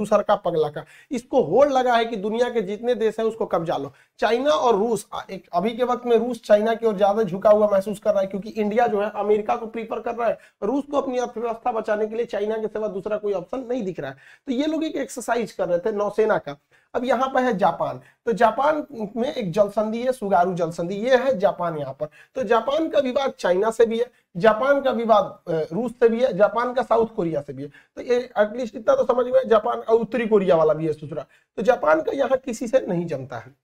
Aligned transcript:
दूसरा 0.00 0.22
का 0.22 0.34
पगला 0.38 0.68
का। 0.70 0.84
इसको 1.10 1.42
होड़ 1.44 1.68
लगा 1.70 1.96
है 1.96 2.04
कि 2.04 2.16
दुनिया 2.18 2.48
के 2.50 2.60
जितने 2.62 2.94
देश 2.96 3.18
है 3.18 3.24
उसको 3.26 3.46
कब्जा 3.48 3.76
लो। 3.76 3.92
चाइना 4.20 4.50
और 4.50 4.76
रूस 4.76 5.06
एक 5.30 5.48
अभी 5.52 5.70
के 5.72 5.84
वक्त 5.84 6.06
में 6.06 6.16
रूस 6.18 6.42
चाइना 6.44 6.74
की 6.74 6.86
ओर 6.86 6.96
ज़्यादा 6.96 7.22
झुका 7.22 7.50
हुआ 7.50 7.68
महसूस 7.72 7.98
कर 7.98 8.10
रहा 8.10 8.20
है 8.20 8.26
क्योंकि 8.26 8.48
इंडिया 8.50 8.86
जो 8.86 9.00
है 9.00 9.10
अमेरिका 9.16 9.56
को 9.56 9.66
प्रीफर 9.68 10.00
कर 10.00 10.14
रहा 10.14 10.28
है। 10.28 10.38
रूस 10.62 10.84
को 10.90 11.00
अपनी 11.00 11.18
अर्थव्यवस्था 11.18 11.72
बचाने 11.72 12.06
के 12.06 12.16
लिए 12.16 12.26
चाइना 12.26 12.56
के 12.56 12.66
सिवा 12.68 12.88
दूसरा 12.90 13.16
कोई 13.18 13.32
ऑप्शन 13.32 13.66
नहीं 13.68 13.82
दिख 13.82 14.00
रहा 14.00 14.10
है। 14.10 14.16
तो 14.46 14.52
ये 14.52 14.66
लोग 14.66 14.84
एक 14.84 14.96
एक्सरसाइज 14.98 15.52
कर 15.52 15.68
रहे 15.68 15.78
थे 15.80 15.92
नौसेना 15.92 16.38
का। 16.38 16.56
अब 16.94 17.04
यहाँ 17.04 17.28
पर 17.34 17.42
है 17.42 17.56
जापान। 17.58 18.00
तो 18.26 18.32
जापान 18.32 18.86
में 19.16 19.32
एक 19.32 19.50
जलसंधि 19.52 20.02
है, 20.02 20.12
सुगारू 20.12 20.54
जलसंधि, 20.54 20.94
ये 20.96 21.16
है 21.16 21.36
जापान 21.38 21.78
यहाँ 21.78 21.92
पर। 21.94 22.08
तो 22.36 22.42
जापान 22.44 22.88
का 22.88 22.98
विवाद 23.00 23.32
चाइना 23.38 23.70
से 23.70 23.86
भी 23.86 23.98
है, 23.98 24.10
जापान 24.36 24.80
का 24.80 24.90
विवाद 24.92 25.38
रूस 25.72 25.92
से 25.92 26.08
भी 26.08 26.22
है, 26.22 26.32
जापान 26.34 26.72
का 26.74 26.82
साउथ 26.82 27.14
कोरिया 27.16 27.40
से 27.42 27.52
भी 27.52 27.62
है। 27.62 27.68
तो 27.68 28.02
ये 28.02 28.18
एटलीस्ट 28.38 28.76
इतना 28.76 28.94
तो 28.94 29.04
समझ 29.04 29.26
में 29.26 29.40
जापान 29.48 29.78
और 29.78 30.00
उत्तरी 30.00 30.26
कोरिया 30.26 30.56
वाला 30.56 30.74
भी 30.74 30.86
है 30.86 30.92
दूसरा 30.94 31.26
तो 31.58 31.62
जापान 31.62 32.02
का 32.02 32.12
यहाँ 32.12 32.38
किसी 32.38 32.68
से 32.68 32.86
नहीं 32.86 33.06
जमता 33.06 33.38
है। 33.38 33.54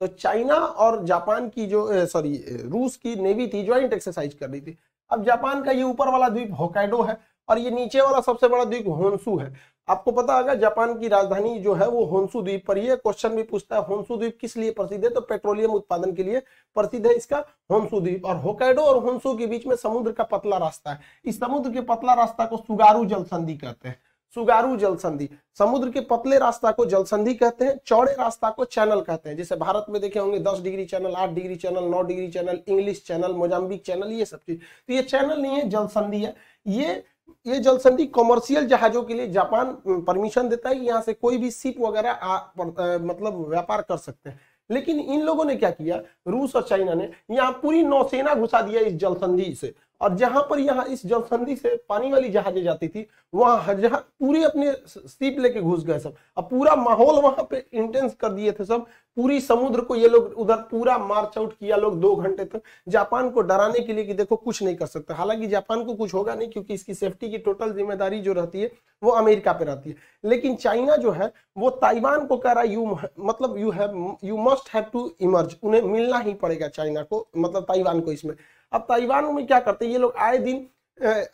तो 0.00 0.06
चाइना 0.08 0.54
और 0.54 1.04
जापान 1.04 1.48
की 1.48 1.66
जो 1.66 2.06
सॉरी 2.06 2.36
रूस 2.64 2.96
की 2.96 3.14
नेवी 3.16 3.46
थी 3.48 3.64
ज्वाइंट 3.64 3.92
एक्सरसाइज 3.92 4.34
कर 4.34 4.48
रही 4.50 4.60
थी। 4.60 4.76
अब 5.10 5.24
जापान 5.24 5.62
का 5.64 5.72
ये 5.72 5.82
ऊपर 5.82 6.08
वाला 6.08 6.28
द्वीप 6.28 6.52
होकाइडो 6.58 7.02
है 7.02 7.16
और 7.48 7.58
ये 7.58 7.70
नीचे 7.70 8.00
वाला 8.00 8.20
सबसे 8.20 8.48
बड़ा 8.48 8.64
द्वीप 8.64 8.88
होन्सू 8.88 9.38
है। 9.38 9.52
आपको 9.88 10.12
पता 10.12 10.36
होगा, 10.36 10.54
जापान 10.54 10.98
की 10.98 11.08
राजधानी 11.08 11.58
जो 11.58 11.74
है 11.74 11.88
वो 11.88 12.04
होन्सू 12.04 12.42
द्वीप 12.42 12.64
पर 12.66 12.78
ही 12.78 12.86
है। 12.86 12.96
क्वेश्चन 12.96 13.28
भी 13.28 13.42
पूछता 13.42 13.76
है, 13.76 13.84
होन्सू 13.84 14.16
द्वीप 14.16 14.38
किस 14.40 14.56
लिए 14.56 14.70
प्रसिद्ध 14.70 15.04
है? 15.04 15.10
तो 15.10 15.20
पेट्रोलियम 15.20 15.70
उत्पादन 15.70 16.12
के 16.12 16.22
लिए 16.22 16.40
प्रसिद्ध 16.76 17.06
है 17.06 17.14
इसका 17.14 17.44
होन्सू 17.70 18.00
द्वीप। 18.00 18.24
और 18.24 18.36
होकैडो 18.36 18.82
और 18.82 18.98
होन्सू 18.98 19.36
के 19.38 19.46
बीच 19.46 19.66
में 19.66 19.76
समुद्र 19.76 20.12
का 20.12 20.24
पतला 20.24 20.56
रास्ता 20.56 20.90
है। 20.90 21.00
इस 21.24 21.40
समुद्र 21.40 21.70
के 21.70 21.80
पतला 21.80 22.14
रास्ता 22.14 22.46
को 22.46 22.56
सुगारू 22.56 23.04
जल 23.04 23.24
संधि 23.24 23.54
कहते 23.54 23.88
हैं। 23.88 23.98
सुगारू 24.36 24.76
जल 24.76 24.96
संधि 24.96 25.28
समुद्र 25.58 25.90
के 25.90 26.00
पतले 26.00 26.38
रास्ता 26.38 26.70
को 26.70 26.84
जल 26.86 27.04
संधि 27.04 27.34
कहते 27.34 27.64
हैं, 27.64 27.80
चौड़े 27.86 28.12
रास्ता 28.12 28.50
को 28.50 28.64
चैनल 28.64 29.00
कहते 29.00 29.28
हैं। 29.28 29.36
जैसे 29.36 29.56
भारत 29.56 29.86
में 29.90 30.00
देखे 30.02 30.18
होंगे, 30.18 30.38
दस 30.38 30.60
डिग्री 30.60 30.84
चैनल, 30.84 31.14
आठ 31.14 31.30
डिग्री 31.30 31.56
चैनल, 31.56 31.84
नौ 31.84 32.02
degree 32.02 32.28
channel, 32.28 32.58
English 32.68 33.04
channel, 33.06 33.32
Mozambique 33.32 33.82
channel, 33.82 34.12
ये 34.12 34.24
सब 34.24 34.38
चीज़। 34.38 34.58
तो 34.58 34.94
ये 34.94 35.02
चैनल 35.02 35.40
नहीं 35.42 35.52
है 35.52 35.68
जल 35.68 35.86
संधि 35.86 36.20
है। 36.20 36.34
ये 36.66 37.04
ये 37.46 37.58
जल 37.58 37.78
संधि 37.78 38.06
कॉमर्शियल 38.06 38.66
जहाजों 38.66 39.02
के 39.02 39.14
लिए 39.14 39.28
जापान 39.28 39.72
परमिशन 40.06 40.48
देता 40.48 40.68
है 40.68 40.74
कि 40.74 40.86
यहाँ 40.86 41.00
से 41.02 41.12
कोई 41.14 41.38
भी 41.38 41.50
शिप 41.50 41.80
वगैरह 41.80 42.12
मतलब 43.02 43.44
व्यापार 43.48 43.82
कर 43.82 43.96
सकते 43.96 44.30
हैं। 44.30 44.40
लेकिन 44.70 45.00
इन 45.00 45.22
लोगों 45.22 45.44
ने 45.44 45.56
क्या 45.56 45.70
किया? 45.70 46.00
रूस 46.28 46.54
और 46.56 46.62
चाइना 46.62 46.94
ने 46.94 47.10
यहाँ 47.30 47.50
पूरी 47.62 47.82
नौसेना 47.82 48.34
घुसा 48.34 48.60
दिया 48.62 48.80
इस 48.80 48.94
जलसंधि 48.94 49.54
से। 49.54 49.74
और 50.00 50.14
जहाँ 50.16 50.42
पर 50.50 50.58
यहाँ 50.58 50.84
इस 50.86 51.04
जलसंधि 51.06 51.56
से 51.56 51.76
पानी 51.88 52.10
वाली 52.12 52.28
जहाजें 52.30 52.62
जाती 52.62 52.88
थी, 52.88 53.06
वहाँ 53.34 53.74
जहाँ 53.74 53.98
पूरे 54.20 54.42
अपने 54.44 54.72
सीप 54.88 55.38
लेके 55.38 55.60
घुस 55.60 55.84
गए 55.84 55.98
सब। 55.98 56.14
अब 56.36 56.44
पूरा 56.44 56.74
माहौल 56.76 57.20
वहाँ 57.22 57.46
पे 57.50 57.64
इंटेंस 57.72 58.14
कर 58.14 58.28
दिए 58.28 58.52
थे 58.52 58.64
सब। 58.64 58.86
पूरी 59.16 59.40
समुद्र 59.40 59.80
को 59.80 59.96
ये 59.96 60.08
लोग 60.08 60.32
उधर 60.38 60.56
पूरा 60.70 60.96
मार्च 60.98 61.38
आउट 61.38 61.52
किया 61.52 61.76
लोग 61.76 62.00
दो 62.00 62.14
घंटे 62.16 62.44
तक। 62.44 62.62
जापान 62.88 63.30
को 63.30 63.40
डराने 63.42 63.80
के 63.80 63.92
लिए 63.92 64.04
कि 64.04 64.14
देखो 64.14 64.36
कुछ 64.36 64.62
नहीं 64.62 64.76
कर 64.76 64.86
सकते। 64.86 65.14
हालाँकि 65.14 65.46
जापान 65.46 65.84
को 65.84 65.94
कुछ 65.94 66.14
होगा 66.14 66.34
नहीं 66.34 66.48
क्योंकि 66.50 66.74
इसकी 66.74 66.94
सेफ्टी 66.94 67.30
की 67.30 67.38
टोटल 67.38 67.72
ज़िम्मेदारी 67.74 68.20
जो 68.20 68.32
रहती 68.32 68.60
है, 68.60 68.70
वो 69.02 69.10
अमेरिका 69.12 69.52
पे 69.52 69.64
रहती 69.64 69.90
है। 69.90 69.96
लेकिन 70.24 70.56
चाइना 70.56 70.96
जो 70.96 71.10
है, 71.10 71.32
वो 71.58 71.70
ताइवान 71.72 72.26
को 72.26 72.36
कह 72.36 72.52
रहा 72.52 72.62
है 72.62 72.72
यू 72.72 72.98
मतलब 73.20 73.58
you 73.58 73.70
have 73.70 74.16
you 74.24 74.36
must 74.40 74.74
have 74.74 74.84
to 74.92 75.10
emerge 75.20 75.56
उन्हें 75.62 75.82
मिलना 75.82 76.18
ही 76.18 76.34
पड़ेगा 76.34 76.68
चाइना 76.68 77.02
को 77.02 77.26
मतलब 77.36 77.62
ताइवान 77.62 78.00
को 78.00 78.12
इसमें। 78.12 78.34
अब 78.72 78.86
ताइवान 78.88 79.34
में 79.34 79.46
क्या 79.46 79.60
करते 79.60 79.84
हैं? 79.84 79.92
ये 79.92 79.98
लोग 79.98 80.14
आए 80.18 80.38
दिन 80.38 80.66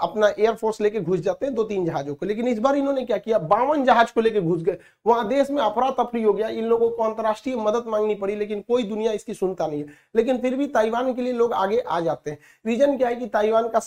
अपना 0.00 0.28
एयरफोर्स 0.30 0.80
लेके 0.80 1.00
घुस 1.00 1.20
जाते 1.20 1.46
हैं 1.46 1.54
दो 1.54 1.62
तीन 1.64 1.84
जहाजों 1.86 2.14
को। 2.14 2.26
लेकिन 2.26 2.48
इस 2.48 2.58
बार 2.58 2.76
इन्होंने 2.76 3.04
क्या 3.04 3.16
किया? 3.18 3.38
बावन 3.38 3.84
जहाज़ 3.84 4.12
को 4.14 4.20
लेके 4.20 4.40
घुस 4.40 4.62
गए। 4.62 4.76
वहाँ 5.06 5.26
देश 5.28 5.50
में 5.50 5.62
अफरा 5.62 5.90
तफरी 5.92 6.22
हो 6.22 6.32
गया। 6.32 6.48
इन 6.48 6.64
लोगों 6.64 6.88
को 6.90 7.02
अंतरराष्ट्रीय 7.02 7.56
मदद 7.56 7.88
मांगनी 7.88 8.14
पड़ी, 8.14 8.36
लेकिन 8.36 8.60
कोई 8.68 8.82
दुनिया 8.82 9.12
इसकी 9.12 9.34
सुनता 9.34 9.66
नहीं 9.66 9.80
है। 9.80 9.88
लेकिन 10.16 10.38
फिर 10.38 10.54
भी 10.54 10.66
ताइवान 10.68 11.12
के 11.14 11.22
लिए 11.22 11.32
लोग 11.32 11.52
आगे 11.54 11.78
आ 11.78 11.98
जाते 12.00 12.30
हैं। 12.30 12.38
रीजन 12.66 12.96
क्या 12.98 13.08
है 13.08 13.16
कि 13.16 13.26
ताइवान 13.26 13.68
का 13.68 13.80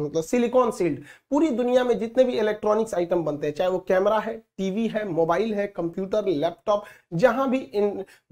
मतलब 0.00 0.22
सिलिकॉन 0.22 0.70
सील्ड 0.70 1.00
पूरी 1.30 1.50
दुनिया 1.52 1.84
में 1.84 1.98
जितने 1.98 2.24
भी 2.24 2.38
इलेक्ट्रॉनिक्स 2.38 2.94
आइटम 2.94 3.24
बनते 3.24 3.46
हैं, 3.46 3.54
चाहे 3.54 3.70
वो 3.70 3.78
कैमरा 3.88 4.18
है 4.18 4.36
टीवी 4.58 4.86
है 4.88 5.06
मोबाइल 5.08 5.54
है 5.54 5.66
कंप्यूटर 5.66 6.26
लैपटॉप 6.26 6.84
जहाँ 7.14 7.48
भी 7.50 7.58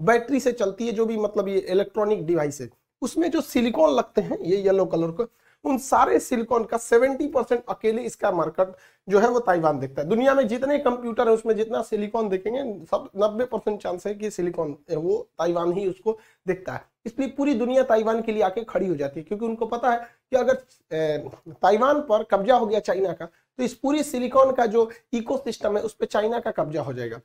बैटरी 0.01 0.39
से 0.39 0.51
चलती 0.53 0.87
है, 0.87 0.91
जो 0.93 1.05
भी 1.05 1.17
मतलब 1.17 1.47
ये 1.47 1.57
इलेक्ट्रॉनिक 1.59 2.25
डिवाइस 2.25 2.61
है। 2.61 2.69
उसमें 3.05 3.29
जो 3.31 3.41
सिलिकॉन 3.43 3.95
लगते 3.95 4.21
हैं, 4.21 4.39
ये 4.41 4.57
येलो 4.57 4.85
कलर 4.85 5.11
को, 5.11 5.27
उन 5.65 5.77
सारे 5.77 6.19
सिलिकॉन 6.19 6.63
का 6.63 6.77
70 6.79 7.27
परसेंट 7.33 7.63
अकेले 7.69 8.01
इसका 8.03 8.31
मार्केट 8.31 8.75
जो 9.07 9.19
है 9.19 9.29
वो 9.29 9.39
ताइवान 9.41 9.79
देखता 9.79 10.01
है। 10.01 10.07
दुनिया 10.09 10.33
में 10.33 10.47
जितने 10.47 10.77
कंप्यूटर 10.79 11.27
है, 11.27 11.33
उसमें 11.33 11.55
जितना 11.55 11.81
सिलिकॉन 11.81 12.29
देखेंगे, 12.29 12.63
सब 12.85 13.09
90 13.17 13.45
परसेंट 13.45 13.81
चांस 13.81 14.05
है 14.07 14.13
कि 14.15 14.29
सिलिकॉन 14.31 14.75
वो 14.91 15.17
ताइवान 15.39 15.71
ही 15.73 15.87
उसको 15.87 16.17
देखता 16.47 16.73
है। 16.73 16.85
इसलिए 17.05 17.27
पूरी 17.29 17.53
दुनिया 17.53 17.83
ताइवान 17.83 18.21
के 18.21 18.31
लिए 18.31 18.43
आके 18.43 18.63
खड़ी 18.63 18.87
हो 18.87 18.95
जाती 18.95 19.19
है, 19.19 19.23
क्योंकि 19.23 19.45
उनको 19.45 19.65
पता 19.65 19.91
है 19.91 19.97
कि 20.31 20.35
अगर 20.35 21.53
ताइवान 21.53 22.01
पर 22.01 22.23
कब्जा 22.23 22.55
हो 22.55 22.65
गया 22.65 22.79
चाइना 22.81 23.13
का 23.13 23.25
तो 23.25 23.63
इस 23.63 23.73
पूरी 23.73 24.03
सिलिकॉन 24.03 24.51
का 24.51 24.65
जो 24.65 24.89
इको 25.13 25.35
है, 25.37 25.81
उस 25.81 25.93
पर 25.93 26.05
चाइना 26.05 26.39
का 26.39 26.51
कब्जा 26.51 26.81
हो 26.81 26.93
जाएगा। 26.93 27.19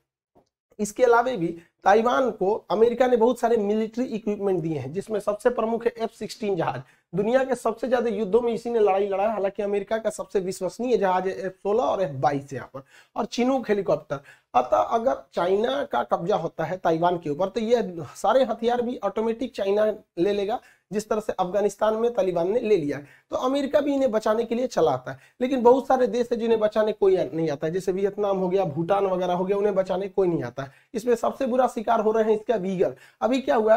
इसके 0.80 1.04
अलावा 1.04 1.32
भी 1.36 1.48
ताइवान 1.84 2.30
को 2.30 2.52
अमेरिका 2.70 3.06
ने 3.06 3.16
बहुत 3.16 3.40
सारे 3.40 3.56
मिलिट्री 3.56 4.04
इक्विपमेंट 4.04 4.60
दिए 4.62 4.78
हैं, 4.78 4.92
जिसमें 4.92 5.20
सबसे 5.20 5.50
प्रमुख 5.50 5.86
है 5.86 5.92
एफ़ 5.98 6.10
सिक्सटीन 6.10 6.56
जहाज़। 6.56 6.80
दुनिया 7.12 7.42
के 7.44 7.54
सबसे 7.54 7.88
ज़्यादा 7.88 8.10
युद्धों 8.10 8.40
में 8.40 8.52
इसी 8.52 8.70
ने 8.70 8.80
लड़ाई 8.80 9.06
लड़ा 9.08 9.22
है। 9.22 9.32
हालाँकि 9.32 9.62
अमेरिका 9.62 9.98
का 9.98 10.10
सबसे 10.10 10.40
विश्वसनीय 10.40 10.96
जहाज़ 10.96 11.28
है 11.28 11.34
एफ़ 11.46 11.52
सोलह 11.54 11.82
और 11.82 12.02
एफ़ 12.02 12.12
बाईस 12.16 12.52
यहाँ 12.52 12.70
पर, 12.74 12.82
और 13.16 13.24
चिनूक 13.26 13.68
हेलीकॉप्टर। 13.68 14.20
अतः 14.54 14.76
अगर 14.76 15.22
चाइना 15.34 15.82
का 15.84 16.02
कब्जा 16.04 16.36
होता 16.36 16.64
है 16.64 16.76
ताइवान 16.78 17.18
के 17.18 17.30
ऊपर 17.30 17.48
तो 17.48 17.60
ये 17.60 17.82
सारे 18.16 18.44
हथियार 18.44 18.82
भी 18.82 18.96
ऑटोमेटिक 18.98 19.54
चाइना 19.56 19.84
ले 20.18 20.32
लेगा, 20.32 20.60
जिस 20.90 21.08
तरह 21.08 21.20
से 21.20 21.32
अफ़गानिस्तान 21.34 21.94
में 21.94 22.12
तालिबान 22.14 22.50
ने 22.52 22.60
ले 22.60 22.76
लिया। 22.76 22.96
है 22.98 23.06
तो 23.30 23.36
अमेरिका 23.38 23.80
भी 23.80 23.94
इन्हें 23.94 24.10
बचाने 24.10 24.44
के 24.44 24.54
लिए 24.54 24.66
चला 24.68 24.90
आता 24.92 25.12
है, 25.12 25.18
लेकिन 25.40 25.62
बहुत 25.62 25.86
सारे 25.86 26.06
देश 26.08 26.28
है 26.32 26.38
जिन्हें 26.38 26.58
बचाने 26.60 26.92
कोई 26.92 27.16
नहीं 27.16 27.50
आता 27.50 27.66
है। 27.66 27.72
जैसे 27.72 27.92
वियतनाम 27.92 28.38
हो 28.38 28.48
गया, 28.48 28.64
भूटान 28.66 29.06
वगैरह 29.06 29.32
हो 29.32 29.44
गया, 29.44 29.56
उन्हें 29.56 29.74
बचाने 29.74 30.08
कोई 30.08 30.28
नहीं 30.28 30.42
आता 30.44 30.62
है। 30.62 30.72
इसमें 30.94 31.14
सबसे 31.16 31.46
बुरा 31.46 31.66
शिकार 31.68 32.00
हो 32.00 32.12
रहे 32.12 32.24
हैं 32.24 32.34
इसका 32.34 32.56
वीगर 32.56 32.94
अभी 33.20 33.40
क्या 33.40 33.56
हुआ 33.56 33.74